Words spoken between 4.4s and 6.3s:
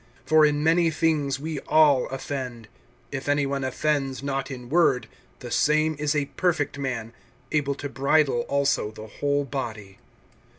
in word, the same is a